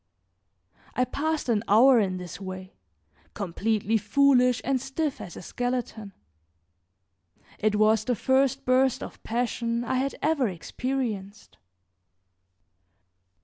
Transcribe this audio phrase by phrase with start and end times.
[0.95, 2.73] I passed an hour in this way,
[3.35, 6.13] completely foolish and stiff as a skeleton.
[7.59, 11.59] It was the first burst of passion I had ever experienced.